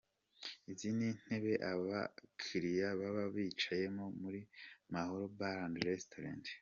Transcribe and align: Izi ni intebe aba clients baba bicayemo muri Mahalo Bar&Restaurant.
Izi 0.71 0.89
ni 0.97 1.05
intebe 1.11 1.53
aba 1.71 1.99
clients 2.41 2.97
baba 2.99 3.23
bicayemo 3.35 4.05
muri 4.21 4.39
Mahalo 4.91 5.25
Bar&Restaurant. 5.37 6.45